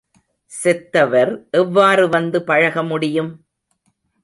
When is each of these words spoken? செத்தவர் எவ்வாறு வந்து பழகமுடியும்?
செத்தவர் 0.51 1.31
எவ்வாறு 1.51 2.09
வந்து 2.09 2.39
பழகமுடியும்? 2.39 3.31